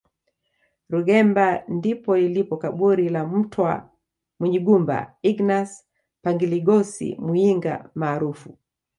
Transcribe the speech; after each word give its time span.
Rugemba 0.91 1.45
ndipo 1.67 2.15
lilipo 2.21 2.55
kaburi 2.63 3.07
la 3.09 3.25
mtwa 3.25 3.71
Munyigumba 4.39 4.97
Ignas 5.29 5.71
Pangiligosi 6.21 7.07
Muyinga 7.25 7.89
maarufu 7.95 8.57